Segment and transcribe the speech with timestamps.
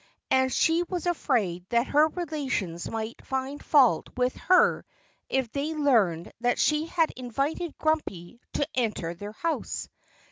[0.31, 4.83] And she was afraid that her relations might find fault with her
[5.29, 9.89] if they learned that she had invited Grumpy to enter their house.